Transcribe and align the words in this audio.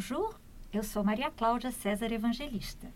Bonjour, 0.00 0.38
eu 0.74 0.82
sou 0.82 1.02
Maria 1.02 1.30
Cláudia 1.30 1.70
César 1.72 2.12
Evangelista 2.12 2.86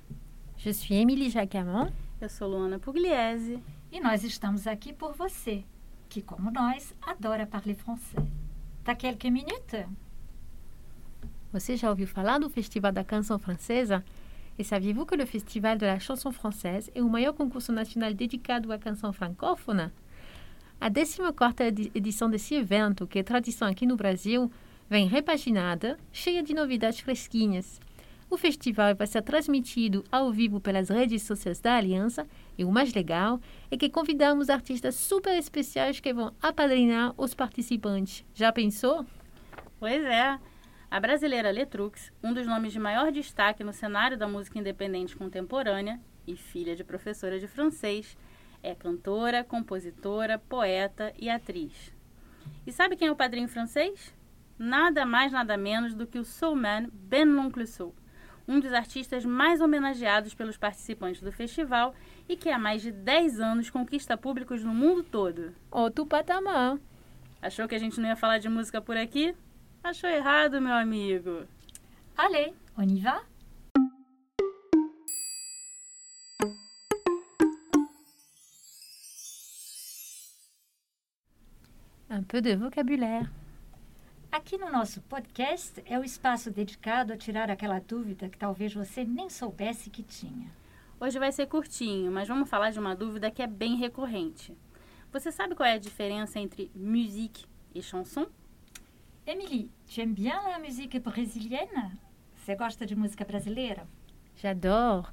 Je 0.59 0.71
suis 0.71 0.95
Émilie 1.01 1.31
Jacamon. 1.31 1.91
Eu 2.21 2.29
sou 2.29 2.47
Luana 2.47 2.79
Pugliese. 2.79 3.59
e 3.91 3.99
nós 4.01 4.23
estamos 4.23 4.67
aqui 4.67 4.93
por 4.93 5.15
você, 5.15 5.65
que, 6.11 6.21
como 6.21 6.51
nós, 6.51 6.95
adora 7.01 7.47
parler 7.47 7.75
français. 7.75 8.23
T'as 8.85 8.97
quelques 8.99 9.33
minutes? 9.33 9.87
Você 11.51 11.75
já 11.75 11.89
ouviu 11.89 12.07
falar 12.07 12.37
do 12.39 12.51
Festival 12.51 12.93
da 12.93 13.03
Canção 13.03 13.39
Francesa? 13.39 14.05
E 14.59 14.63
saviez-vous 14.63 15.07
que 15.07 15.17
le 15.17 15.25
Festival 15.25 15.79
de 15.79 15.87
la 15.87 15.99
Chanson 15.99 16.31
Française 16.33 16.91
é 16.95 17.03
o 17.03 17.09
maior 17.09 17.33
concurso 17.33 17.73
nacional 17.73 18.13
dedicado 18.13 18.71
à 18.75 18.79
canção 18.79 19.11
francófona? 19.11 19.91
A 20.79 20.91
14ª 20.91 21.63
edi- 21.65 21.91
edição 21.95 22.29
desse 22.29 22.55
evento, 22.57 23.07
que 23.07 23.19
é 23.21 23.23
tradição 23.23 23.67
aqui 23.69 23.87
no 23.87 23.97
Brasil, 23.97 24.53
vem 24.91 25.07
repaginada, 25.07 25.97
cheia 26.11 26.43
de 26.43 26.53
novidades 26.53 26.99
fresquinhas. 26.99 27.81
O 28.29 28.37
festival 28.37 28.95
vai 28.97 29.07
ser 29.07 29.23
transmitido 29.23 30.05
ao 30.11 30.33
vivo 30.33 30.61
pelas 30.61 30.89
redes 30.89 31.23
sociais 31.23 31.61
da 31.61 31.77
Aliança 31.77 32.27
e 32.59 32.65
o 32.65 32.73
mais 32.73 32.93
legal 32.93 33.41
é 33.71 33.77
que 33.77 33.89
convidamos 33.89 34.51
artistas 34.51 34.97
super 34.97 35.39
especiais 35.39 36.01
que 36.01 36.13
vão 36.13 36.35
apadrinar 36.43 37.15
os 37.17 37.35
participantes. 37.35 38.25
Já 38.35 38.53
pensou? 38.53 39.07
Pois 39.79 40.05
é, 40.05 40.39
a 40.91 41.01
brasileira 41.01 41.53
Letrux, 41.53 42.13
um 42.23 42.35
dos 42.35 42.47
nomes 42.47 42.73
de 42.73 42.81
maior 42.81 43.13
destaque 43.13 43.63
no 43.63 43.73
cenário 43.73 44.19
da 44.19 44.27
música 44.27 44.59
independente 44.59 45.17
contemporânea 45.17 46.01
e 46.27 46.35
filha 46.37 46.75
de 46.75 46.83
professora 46.83 47.39
de 47.39 47.47
francês, 47.47 48.19
é 48.61 48.75
cantora, 48.75 49.45
compositora, 49.45 50.37
poeta 50.39 51.13
e 51.17 51.31
atriz. 51.31 51.95
E 52.67 52.73
sabe 52.73 52.97
quem 52.97 53.07
é 53.07 53.13
o 53.13 53.17
padrinho 53.17 53.49
francês? 53.49 54.13
Nada 54.61 55.07
mais, 55.07 55.33
nada 55.33 55.57
menos 55.57 55.95
do 55.95 56.07
que 56.07 56.19
o 56.19 56.25
soulman 56.25 56.91
Ben 56.93 57.25
L'Oncle 57.25 57.67
Soul, 57.67 57.95
um 58.47 58.61
dos 58.61 58.75
artistas 58.75 59.25
mais 59.25 59.59
homenageados 59.59 60.35
pelos 60.35 60.59
participantes 60.59 61.23
do 61.23 61.33
festival 61.33 61.95
e 62.29 62.37
que 62.37 62.51
há 62.51 62.59
mais 62.59 62.83
de 62.83 62.93
10 62.93 63.41
anos 63.41 63.71
conquista 63.71 64.19
públicos 64.19 64.63
no 64.63 64.75
mundo 64.75 65.03
todo. 65.03 65.55
Outro 65.71 66.05
patamar. 66.05 66.79
Achou 67.41 67.67
que 67.67 67.75
a 67.75 67.79
gente 67.79 67.99
não 67.99 68.11
ia 68.11 68.17
falar 68.17 68.37
de 68.37 68.51
música 68.51 68.83
por 68.83 68.99
aqui? 68.99 69.35
Achou 69.83 70.11
errado, 70.11 70.61
meu 70.61 70.75
amigo. 70.75 71.47
Allez, 72.15 72.53
on 72.77 72.83
y 72.83 73.01
va? 73.01 73.23
Un 82.11 82.25
peu 82.25 82.43
de 82.43 82.57
vocabulaire. 82.57 83.40
Aqui 84.33 84.57
no 84.57 84.71
nosso 84.71 85.01
podcast 85.03 85.83
é 85.85 85.99
o 85.99 86.05
espaço 86.05 86.53
dedicado 86.53 87.13
a 87.13 87.17
tirar 87.17 87.51
aquela 87.51 87.81
dúvida 87.81 88.29
que 88.29 88.39
talvez 88.39 88.73
você 88.73 89.05
nem 89.05 89.29
soubesse 89.29 89.91
que 89.91 90.05
tinha. 90.05 90.49
Hoje 91.01 91.19
vai 91.19 91.33
ser 91.33 91.47
curtinho, 91.47 92.13
mas 92.13 92.29
vamos 92.29 92.49
falar 92.49 92.71
de 92.71 92.79
uma 92.79 92.95
dúvida 92.95 93.29
que 93.29 93.43
é 93.43 93.47
bem 93.49 93.75
recorrente. 93.75 94.57
Você 95.13 95.33
sabe 95.33 95.57
qual 95.57 95.69
é 95.69 95.73
a 95.73 95.79
diferença 95.79 96.39
entre 96.39 96.71
musique 96.77 97.45
e 97.75 97.83
chanson? 97.83 98.27
Émilie, 99.27 99.69
tu 99.93 100.01
aimes 100.01 100.15
bien 100.15 100.41
la 100.49 100.61
musique 100.61 101.01
brésilienne? 101.01 101.99
Você 102.37 102.55
gosta 102.55 102.87
de 102.87 102.95
música 102.95 103.25
brasileira? 103.25 103.85
J'adore. 104.37 105.13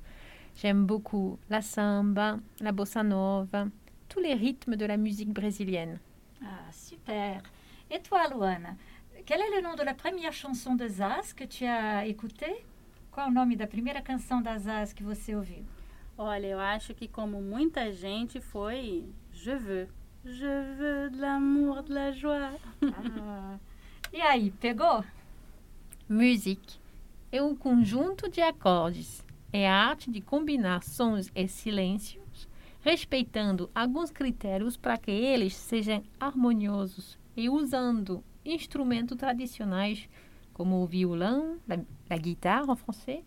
J'aime 0.56 0.86
beaucoup 0.86 1.40
la 1.50 1.64
samba, 1.64 2.40
la 2.60 2.72
bossa 2.72 3.04
nova, 3.04 3.68
tous 4.08 4.20
les 4.20 4.36
rythmes 4.36 4.76
de 4.76 4.86
la 4.86 4.98
musique 4.98 5.34
brésilienne. 5.34 6.00
Ah, 6.40 6.72
super. 6.72 7.42
Et 7.90 8.00
toi, 8.02 8.28
Luana? 8.28 8.76
Quel 9.26 9.42
est 9.42 9.56
le 9.56 9.62
nom 9.62 9.76
de 9.76 9.84
la 9.84 9.94
première 9.94 10.34
chanson 10.34 10.76
de 10.76 10.88
Zaz 10.88 11.34
que 11.34 11.44
tu 11.44 11.66
as 11.66 12.06
écoutée? 12.08 12.66
Qual 13.12 13.28
é 13.28 13.30
o 13.30 13.34
nome 13.34 13.56
da 13.56 13.68
primeira 13.68 14.02
canção 14.02 14.42
da 14.42 14.58
Zaz 14.58 14.94
que 14.94 15.04
você 15.04 15.36
ouviu? 15.36 15.66
Olha, 16.18 16.48
eu 16.48 16.60
acho 16.60 16.94
que 16.94 17.08
como 17.08 17.42
muita 17.42 17.92
gente 17.92 18.40
foi 18.40 19.06
Je 19.34 19.56
veux. 19.56 19.88
Je 20.24 20.76
veux 20.78 21.10
de 21.10 21.20
l'amour, 21.20 21.84
de 21.84 21.94
la 21.94 22.12
joie. 22.12 22.60
Ah. 22.82 23.58
E 24.14 24.22
aí, 24.22 24.52
pegou? 24.52 25.04
Musique 26.10 26.80
é 27.32 27.42
um 27.42 27.56
conjunto 27.56 28.30
de 28.30 28.42
acordes. 28.42 29.26
É 29.52 29.70
a 29.70 29.76
arte 29.76 30.10
de 30.10 30.22
combinar 30.22 30.84
sons 30.84 31.30
e 31.36 31.48
silêncios, 31.48 32.48
respeitando 32.82 33.70
alguns 33.74 34.12
critérios 34.12 34.78
para 34.78 34.98
que 34.98 35.12
eles 35.12 35.56
sejam 35.56 36.04
harmoniosos 36.20 37.18
e 37.36 37.50
usando 37.50 38.24
instrumentos 38.54 39.18
tradicionais 39.18 40.08
como 40.54 40.82
o 40.82 40.88
violão, 40.88 41.60
la, 41.68 41.80
la 42.10 42.18
guitare 42.18 42.70
en 42.70 42.76
français, 42.76 43.24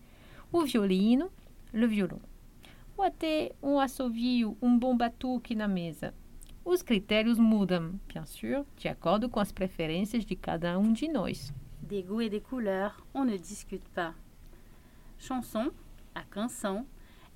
o 0.52 0.62
violino, 0.62 1.30
le 1.72 1.86
violon, 1.86 2.20
ou 2.96 3.04
até 3.04 3.52
um 3.62 3.78
assovio, 3.78 4.56
um 4.60 4.76
bom 4.76 4.96
batuque 4.96 5.54
na 5.54 5.68
mesa. 5.68 6.12
Os 6.64 6.82
critérios 6.82 7.38
mudam, 7.38 7.98
bien 8.08 8.26
sûr, 8.26 8.66
de 8.76 8.88
acordo 8.88 9.28
com 9.28 9.40
as 9.40 9.52
preferências 9.52 10.24
de 10.24 10.34
cada 10.34 10.78
um 10.78 10.92
de 10.92 11.08
nós. 11.08 11.52
Des 11.80 12.02
goûts 12.02 12.20
et 12.20 12.28
des 12.28 12.40
couleurs, 12.40 13.04
on 13.14 13.24
ne 13.24 13.36
discute 13.38 13.88
pas. 13.94 14.14
Chanson, 15.18 15.70
a 16.14 16.22
canção, 16.22 16.86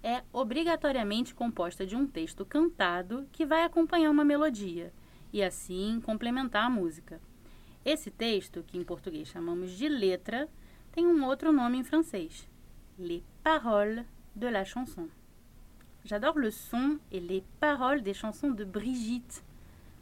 é 0.03 0.23
obrigatoriamente 0.33 1.35
composta 1.35 1.87
de 1.87 1.97
um 1.97 2.07
texto 2.07 2.45
cantado 2.45 3.27
que 3.33 3.47
vai 3.47 3.65
acompanhar 3.65 4.11
uma 4.11 4.25
melodia 4.25 4.93
e 5.33 5.43
assim 5.43 6.01
complementar 6.05 6.65
a 6.65 6.71
música. 6.71 7.21
Esse 7.85 8.11
texto, 8.11 8.63
que 8.67 8.79
em 8.79 8.85
português 8.85 9.29
chamamos 9.29 9.73
de 9.73 9.89
letra, 9.89 10.49
tem 10.93 11.07
um 11.07 11.25
outro 11.27 11.53
nome 11.53 11.79
em 11.79 11.85
francês: 11.85 12.49
Les 12.99 13.23
paroles 13.43 14.05
de 14.35 14.47
la 14.49 14.65
chanson. 14.65 15.09
J'adore 16.05 16.39
le 16.39 16.51
son 16.51 16.99
et 17.13 17.21
les 17.21 17.43
paroles 17.61 18.03
des 18.03 18.15
chansons 18.15 18.51
de 18.51 18.65
Brigitte, 18.65 19.43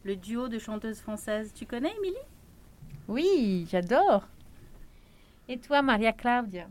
le 0.04 0.16
duo 0.16 0.48
de 0.48 0.58
chanteuses 0.58 1.00
françaises. 1.00 1.52
Tu 1.54 1.66
connais, 1.66 1.94
Émilie? 1.96 2.16
Oui, 3.08 3.66
j'adore. 3.70 4.26
Et 5.48 5.58
toi, 5.58 5.82
Maria 5.82 6.12
Claudia, 6.12 6.68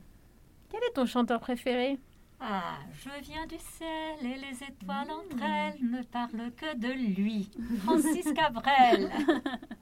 quel 0.70 0.84
est 0.84 0.94
ton 0.94 1.06
chanteur 1.06 1.40
préféré? 1.40 2.00
Ah, 2.40 2.80
je 2.94 3.10
viens 3.22 3.46
du 3.46 3.58
ciel 3.60 4.18
et 4.24 4.38
les 4.38 4.64
étoiles 4.64 5.12
entre 5.12 5.44
elles 5.44 5.80
ne 5.82 6.02
parlent 6.04 6.52
que 6.56 6.76
de 6.76 6.88
lui. 6.88 7.52
Francis 7.84 8.32
Cabrel. 8.34 9.12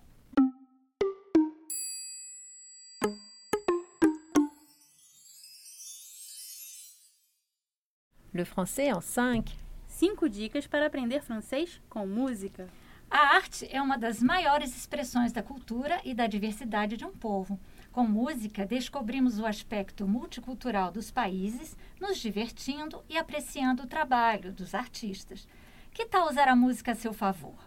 Le 8.40 8.46
français 8.46 8.90
en 8.90 9.02
5. 9.02 9.52
Cinco 9.86 10.30
dicas 10.30 10.66
para 10.66 10.86
aprender 10.86 11.22
francês 11.22 11.82
com 11.90 12.08
música. 12.08 12.70
A 13.12 13.36
arte 13.36 13.68
é 13.70 13.82
uma 13.82 13.98
das 13.98 14.24
maiores 14.24 14.74
expressões 14.78 15.34
da 15.34 15.44
cultura 15.44 16.00
e 16.06 16.14
da 16.14 16.26
diversidade 16.26 16.96
de 16.96 17.04
um 17.04 17.12
povo. 17.12 17.60
Com 17.92 18.06
música, 18.06 18.66
descobrimos 18.66 19.40
o 19.40 19.46
aspecto 19.46 20.08
multicultural 20.08 20.90
dos 20.90 21.12
países, 21.12 21.76
nos 22.00 22.18
divertindo 22.18 23.04
e 23.10 23.18
apreciando 23.18 23.84
o 23.84 23.88
trabalho 23.88 24.54
dos 24.54 24.74
artistas. 24.74 25.46
Que 25.94 26.06
tal 26.06 26.30
usar 26.30 26.48
a 26.48 26.56
música 26.56 26.94
a 26.94 26.96
seu 26.96 27.12
favor? 27.12 27.60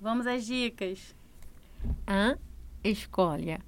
Vamos 0.00 0.26
às 0.26 0.44
dicas. 0.44 1.14
1. 2.08 2.36
Escolha. 2.82 3.60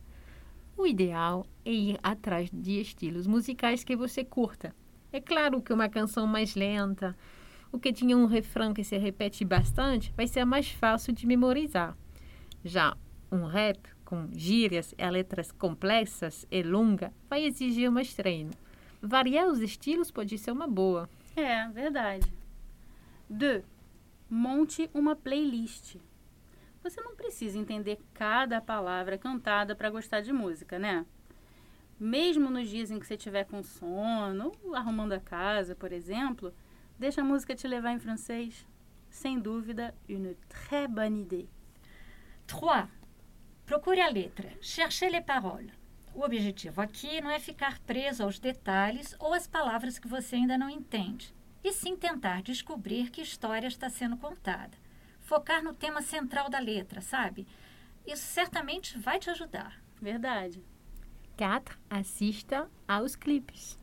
O 0.77 0.85
ideal 0.89 1.47
é 1.65 1.71
ir 1.71 2.01
atrás 2.03 2.51
de 2.53 2.81
estilos 2.81 3.29
musicais 3.29 3.85
que 3.85 3.95
você 3.95 4.25
curta. 4.25 4.75
É 5.13 5.21
claro 5.21 5.63
que 5.63 5.73
uma 5.73 5.89
canção 5.89 6.27
mais 6.27 6.55
lenta, 6.55 7.17
o 7.73 7.79
que 7.79 7.93
tinha 7.93 8.17
um 8.17 8.27
refrão 8.27 8.75
que 8.75 8.85
se 8.85 8.97
repete 8.99 9.45
bastante, 9.45 10.13
vai 10.17 10.27
ser 10.27 10.45
mais 10.45 10.71
fácil 10.71 11.13
de 11.13 11.27
memorizar. 11.27 11.97
Já 12.65 12.97
um 13.31 13.45
rap 13.45 13.79
com 14.05 14.29
gírias 14.33 14.95
e 14.97 15.11
letras 15.11 15.53
complexas 15.53 16.47
e 16.51 16.63
longa 16.63 17.13
vai 17.29 17.45
exigir 17.45 17.91
mais 17.91 18.15
treino. 18.15 18.51
Variar 19.01 19.49
os 19.49 19.61
estilos 19.61 20.11
pode 20.11 20.37
ser 20.39 20.51
uma 20.51 20.67
boa. 20.67 21.09
É, 21.37 21.69
verdade. 21.69 22.33
2. 23.31 23.65
Monte 24.29 24.91
uma 24.93 25.15
playlist. 25.15 25.97
Você 26.83 27.01
não 27.01 27.15
precisa 27.15 27.59
entender 27.59 27.99
cada 28.15 28.61
palavra 28.61 29.19
cantada 29.19 29.75
para 29.75 29.91
gostar 29.91 30.21
de 30.21 30.33
música, 30.33 30.79
né? 30.79 31.05
Mesmo 31.99 32.49
nos 32.49 32.69
dias 32.69 32.91
em 32.91 32.99
que 32.99 33.07
você 33.07 33.15
estiver 33.15 33.45
com 33.45 33.63
sono, 33.63 34.53
ou 34.63 34.75
arrumando 34.75 35.13
a 35.13 35.21
casa, 35.21 35.75
por 35.75 35.93
exemplo, 35.93 36.55
deixa 36.99 37.23
a 37.23 37.25
música 37.25 37.57
te 37.57 37.67
levar 37.67 37.93
em 37.93 37.99
francês. 37.99 38.67
Sem 39.11 39.41
dúvida, 39.41 39.95
une 40.09 40.37
très 40.49 40.87
bonne 40.89 41.23
idée. 41.23 41.49
3. 42.47 42.89
Procure 43.67 44.01
a 44.01 44.09
letra. 44.09 44.49
Cherchez 44.61 45.11
les 45.11 45.25
paroles. 45.25 45.73
O 46.15 46.23
objetivo 46.23 46.81
aqui 46.81 47.21
não 47.21 47.31
é 47.31 47.39
ficar 47.39 47.79
preso 47.81 48.23
aos 48.23 48.39
detalhes 48.39 49.15
ou 49.19 49.35
às 49.35 49.47
palavras 49.47 49.99
que 49.99 50.09
você 50.09 50.37
ainda 50.37 50.57
não 50.57 50.71
entende, 50.71 51.35
e 51.63 51.73
sim 51.73 51.97
tentar 51.97 52.43
descobrir 52.43 53.11
que 53.11 53.21
história 53.21 53.69
está 53.69 53.91
sendo 53.91 54.17
contada. 54.17 54.77
Focar 55.21 55.63
no 55.63 55.75
tema 55.75 56.01
central 56.01 56.49
da 56.49 56.59
letra, 56.59 57.01
sabe? 57.01 57.47
Isso 58.07 58.25
certamente 58.25 58.99
vai 58.99 59.19
te 59.19 59.31
ajudar. 59.31 59.81
Verdade. 60.01 60.65
4. 61.39 61.79
Assista 61.89 62.69
aos 62.87 63.15
clipes. 63.15 63.79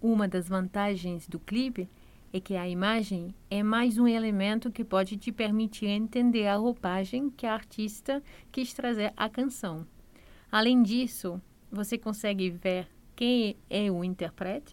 Uma 0.00 0.28
das 0.28 0.48
vantagens 0.48 1.26
do 1.26 1.40
clipe 1.40 1.88
é 2.32 2.38
que 2.38 2.54
a 2.54 2.68
imagem 2.68 3.34
é 3.50 3.60
mais 3.60 3.98
um 3.98 4.06
elemento 4.06 4.70
que 4.70 4.84
pode 4.84 5.16
te 5.16 5.32
permitir 5.32 5.86
entender 5.86 6.46
a 6.46 6.54
roupagem 6.54 7.28
que 7.28 7.44
a 7.44 7.54
artista 7.54 8.22
quis 8.52 8.72
trazer 8.72 9.12
à 9.16 9.28
canção. 9.28 9.84
Além 10.50 10.80
disso, 10.80 11.42
você 11.72 11.98
consegue 11.98 12.50
ver 12.50 12.86
quem 13.16 13.56
é 13.68 13.90
o 13.90 14.04
intérprete 14.04 14.72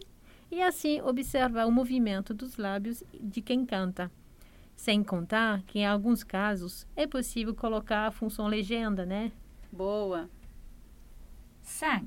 e 0.52 0.62
assim 0.62 1.02
observar 1.02 1.66
o 1.66 1.72
movimento 1.72 2.32
dos 2.32 2.58
lábios 2.58 3.04
de 3.20 3.42
quem 3.42 3.66
canta. 3.66 4.12
Sem 4.76 5.04
contar 5.04 5.64
que 5.64 5.80
em 5.80 5.86
alguns 5.88 6.24
casos 6.24 6.86
é 6.96 7.08
possível 7.08 7.56
colocar 7.56 8.06
a 8.06 8.12
função 8.12 8.46
legenda, 8.46 9.04
né? 9.04 9.32
Boa. 9.72 10.30
5. 11.64 12.06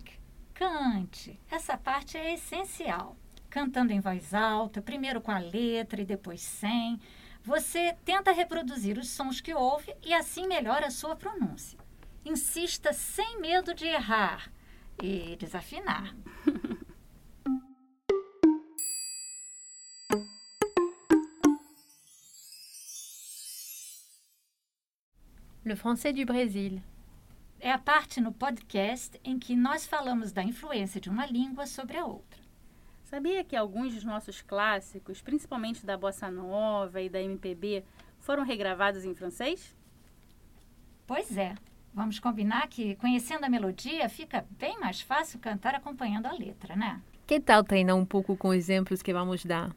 Cante. 0.54 1.40
Essa 1.50 1.76
parte 1.76 2.16
é 2.16 2.34
essencial. 2.34 3.16
Cantando 3.48 3.92
em 3.92 4.00
voz 4.00 4.34
alta, 4.34 4.82
primeiro 4.82 5.20
com 5.20 5.30
a 5.30 5.38
letra 5.38 6.00
e 6.00 6.04
depois 6.04 6.42
sem. 6.42 7.00
Você 7.42 7.96
tenta 8.04 8.32
reproduzir 8.32 8.98
os 8.98 9.08
sons 9.08 9.40
que 9.40 9.54
ouve 9.54 9.94
e 10.04 10.12
assim 10.12 10.46
melhora 10.46 10.86
a 10.86 10.90
sua 10.90 11.16
pronúncia. 11.16 11.78
Insista 12.24 12.92
sem 12.92 13.40
medo 13.40 13.74
de 13.74 13.86
errar 13.86 14.52
e 15.02 15.36
desafinar. 15.36 16.14
Le 25.64 25.74
français 25.74 26.12
du 26.12 26.24
Brésil. 26.24 26.80
É 27.66 27.72
a 27.72 27.78
parte 27.78 28.20
no 28.20 28.30
podcast 28.30 29.20
em 29.24 29.40
que 29.40 29.56
nós 29.56 29.84
falamos 29.84 30.30
da 30.30 30.40
influência 30.40 31.00
de 31.00 31.10
uma 31.10 31.26
língua 31.26 31.66
sobre 31.66 31.96
a 31.96 32.06
outra. 32.06 32.40
Sabia 33.02 33.42
que 33.42 33.56
alguns 33.56 33.92
dos 33.92 34.04
nossos 34.04 34.40
clássicos, 34.40 35.20
principalmente 35.20 35.84
da 35.84 35.98
bossa 35.98 36.30
nova 36.30 37.00
e 37.00 37.08
da 37.08 37.20
MPB, 37.20 37.82
foram 38.20 38.44
regravados 38.44 39.04
em 39.04 39.16
francês? 39.16 39.74
Pois 41.08 41.36
é. 41.36 41.56
Vamos 41.92 42.20
combinar 42.20 42.68
que, 42.68 42.94
conhecendo 42.94 43.42
a 43.42 43.48
melodia, 43.48 44.08
fica 44.08 44.46
bem 44.48 44.78
mais 44.78 45.00
fácil 45.00 45.40
cantar 45.40 45.74
acompanhando 45.74 46.26
a 46.26 46.32
letra, 46.34 46.76
né? 46.76 47.02
Que 47.26 47.40
tal 47.40 47.64
treinar 47.64 47.96
um 47.96 48.06
pouco 48.06 48.36
com 48.36 48.54
exemplos 48.54 49.02
que 49.02 49.12
vamos 49.12 49.44
dar? 49.44 49.74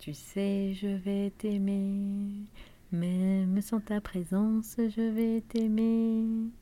Tu 0.00 0.14
sais, 0.14 0.74
je 0.74 0.94
vais 0.98 1.32
t'aimer, 1.36 2.46
même 2.92 3.60
sans 3.62 3.80
ta 3.80 4.00
présence, 4.00 4.76
je 4.76 5.10
vais 5.10 5.40
t'aimer. 5.48 6.52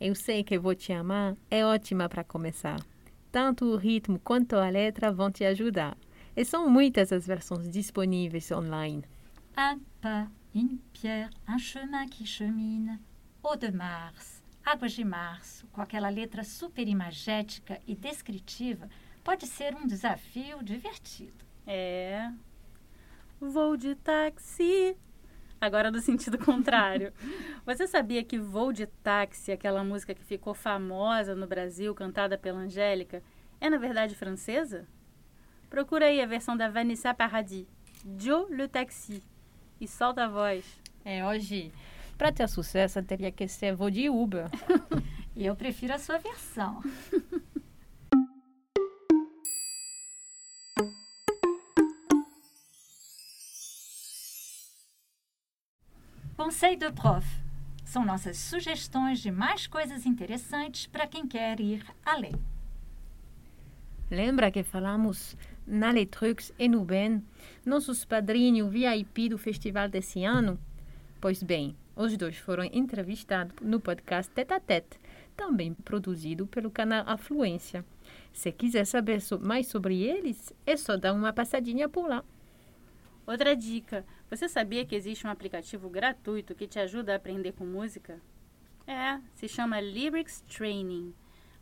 Eu 0.00 0.14
sei 0.14 0.42
que 0.42 0.58
vou 0.58 0.74
te 0.74 0.94
amar 0.94 1.36
é 1.50 1.62
ótima 1.62 2.08
para 2.08 2.24
começar. 2.24 2.80
Tanto 3.30 3.66
o 3.66 3.76
ritmo 3.76 4.18
quanto 4.18 4.56
a 4.56 4.66
letra 4.70 5.12
vão 5.12 5.30
te 5.30 5.44
ajudar. 5.44 5.94
E 6.34 6.42
são 6.42 6.70
muitas 6.70 7.12
as 7.12 7.26
versões 7.26 7.68
disponíveis 7.68 8.50
online. 8.50 9.04
Un 9.58 9.78
pas, 10.00 10.28
une 10.54 10.80
pierre, 10.94 11.28
un 11.46 11.58
chemin 11.58 12.08
qui 12.08 12.26
chemine. 12.26 12.98
Eau 13.44 13.56
de 13.56 13.70
Mars, 13.70 14.42
Águas 14.64 14.92
de 14.92 15.04
Março, 15.04 15.66
com 15.66 15.82
aquela 15.82 16.08
letra 16.08 16.44
super 16.44 16.88
imagética 16.88 17.78
e 17.86 17.94
descritiva, 17.94 18.88
pode 19.22 19.46
ser 19.46 19.74
um 19.74 19.86
desafio 19.86 20.62
divertido. 20.62 21.44
É. 21.66 22.32
Vou 23.38 23.76
de 23.76 23.94
táxi. 23.96 24.96
Agora 25.60 25.90
do 25.90 26.00
sentido 26.00 26.38
contrário. 26.44 27.12
Você 27.66 27.86
sabia 27.86 28.24
que 28.24 28.38
Vou 28.38 28.72
de 28.72 28.86
Táxi, 28.86 29.52
aquela 29.52 29.84
música 29.84 30.14
que 30.14 30.24
ficou 30.24 30.54
famosa 30.54 31.34
no 31.34 31.46
Brasil, 31.46 31.94
cantada 31.94 32.38
pela 32.38 32.60
Angélica, 32.60 33.22
é 33.60 33.68
na 33.68 33.76
verdade 33.76 34.14
francesa? 34.14 34.86
Procura 35.68 36.06
aí 36.06 36.20
a 36.20 36.26
versão 36.26 36.56
da 36.56 36.68
Vanessa 36.68 37.12
Paradis, 37.12 37.66
Joe 38.18 38.46
le 38.50 38.66
Taxi, 38.66 39.22
e 39.80 39.86
solta 39.86 40.24
a 40.24 40.28
voz. 40.28 40.64
É, 41.04 41.24
hoje, 41.26 41.72
para 42.16 42.32
ter 42.32 42.48
sucesso, 42.48 43.02
teria 43.02 43.30
que 43.30 43.46
ser 43.46 43.74
voo 43.74 43.90
de 43.90 44.08
Uber. 44.08 44.46
E 45.36 45.46
eu 45.46 45.54
prefiro 45.54 45.94
a 45.94 45.98
sua 45.98 46.18
versão. 46.18 46.82
Conseil 56.60 56.76
de 56.76 56.92
prof. 56.92 57.26
São 57.86 58.04
nossas 58.04 58.36
sugestões 58.36 59.20
de 59.20 59.30
mais 59.30 59.66
coisas 59.66 60.04
interessantes 60.04 60.84
para 60.84 61.06
quem 61.06 61.26
quer 61.26 61.58
ir 61.58 61.82
além. 62.04 62.34
Lembra 64.10 64.50
que 64.50 64.62
falamos 64.62 65.38
na 65.66 65.90
Letrux 65.90 66.52
e 66.58 66.68
no 66.68 66.84
Ben, 66.84 67.24
nossos 67.64 68.04
padrinhos 68.04 68.70
VIP 68.70 69.30
do 69.30 69.38
festival 69.38 69.88
desse 69.88 70.22
ano? 70.22 70.58
Pois 71.18 71.42
bem, 71.42 71.74
os 71.96 72.14
dois 72.18 72.36
foram 72.36 72.64
entrevistados 72.64 73.56
no 73.62 73.80
podcast 73.80 74.30
Tete 74.30 74.52
a 74.52 74.60
Tete, 74.60 75.00
também 75.34 75.72
produzido 75.72 76.46
pelo 76.46 76.70
canal 76.70 77.04
Afluência. 77.06 77.82
Se 78.34 78.52
quiser 78.52 78.84
saber 78.84 79.22
mais 79.40 79.66
sobre 79.66 80.02
eles, 80.02 80.52
é 80.66 80.76
só 80.76 80.98
dar 80.98 81.14
uma 81.14 81.32
passadinha 81.32 81.88
por 81.88 82.06
lá. 82.06 82.22
Outra 83.30 83.54
dica: 83.54 84.04
você 84.28 84.48
sabia 84.48 84.84
que 84.84 84.96
existe 84.96 85.24
um 85.24 85.30
aplicativo 85.30 85.88
gratuito 85.88 86.52
que 86.52 86.66
te 86.66 86.80
ajuda 86.80 87.12
a 87.12 87.16
aprender 87.16 87.52
com 87.52 87.64
música? 87.64 88.20
É, 88.84 89.20
se 89.36 89.46
chama 89.46 89.78
Lyrics 89.78 90.40
Training. 90.48 91.14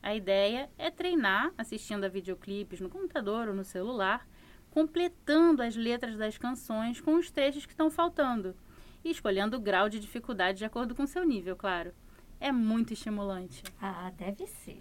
A 0.02 0.14
ideia 0.14 0.70
é 0.78 0.90
treinar 0.90 1.52
assistindo 1.58 2.04
a 2.04 2.08
videoclipes 2.08 2.80
no 2.80 2.88
computador 2.88 3.48
ou 3.48 3.54
no 3.54 3.66
celular, 3.66 4.26
completando 4.70 5.62
as 5.62 5.76
letras 5.76 6.16
das 6.16 6.38
canções 6.38 7.02
com 7.02 7.16
os 7.16 7.30
trechos 7.30 7.66
que 7.66 7.72
estão 7.72 7.90
faltando 7.90 8.56
e 9.04 9.10
escolhendo 9.10 9.58
o 9.58 9.60
grau 9.60 9.90
de 9.90 10.00
dificuldade 10.00 10.56
de 10.56 10.64
acordo 10.64 10.94
com 10.94 11.06
seu 11.06 11.22
nível, 11.22 11.54
claro. 11.54 11.92
É 12.40 12.50
muito 12.50 12.94
estimulante. 12.94 13.62
Ah, 13.78 14.10
deve 14.16 14.46
ser. 14.46 14.80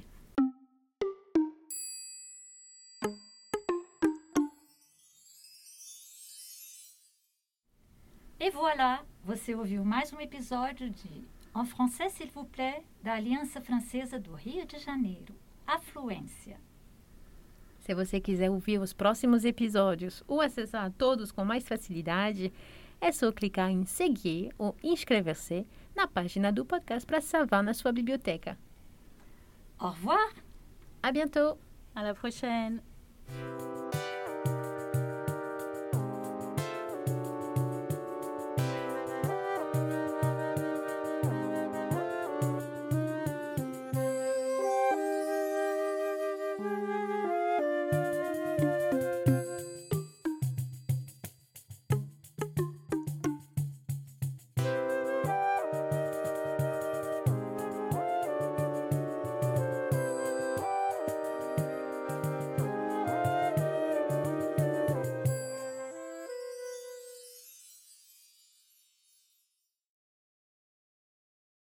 Voilà! 8.67 9.01
Você 9.23 9.55
ouviu 9.55 9.85
mais 9.85 10.11
um 10.11 10.19
episódio 10.19 10.89
de 10.89 11.25
En 11.55 11.63
français, 11.63 12.09
s'il 12.09 12.29
vous 12.31 12.43
plaît, 12.43 12.83
da 13.01 13.13
Aliança 13.13 13.61
Francesa 13.61 14.19
do 14.19 14.33
Rio 14.33 14.65
de 14.65 14.77
Janeiro, 14.77 15.33
Afluência. 15.65 16.59
Se 17.79 17.95
você 17.95 18.19
quiser 18.19 18.51
ouvir 18.51 18.81
os 18.81 18.91
próximos 18.91 19.45
episódios 19.45 20.21
ou 20.27 20.41
acessar 20.41 20.91
todos 20.97 21.31
com 21.31 21.45
mais 21.45 21.65
facilidade, 21.65 22.51
é 22.99 23.09
só 23.09 23.31
clicar 23.31 23.71
em 23.71 23.85
seguir 23.85 24.53
ou 24.57 24.75
inscrever-se 24.83 25.65
na 25.95 26.05
página 26.05 26.51
do 26.51 26.65
podcast 26.65 27.07
para 27.07 27.21
salvar 27.21 27.63
na 27.63 27.73
sua 27.73 27.93
biblioteca. 27.93 28.57
Au 29.79 29.91
revoir! 29.91 30.33
À 31.01 31.13
bientôt! 31.13 31.57
À 31.95 32.03
la 32.03 32.13
prochaine! 32.13 32.81